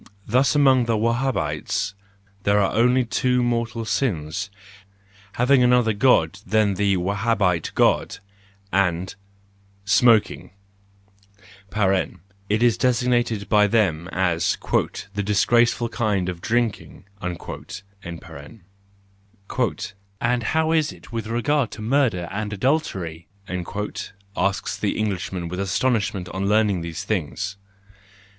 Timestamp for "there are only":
2.41-3.05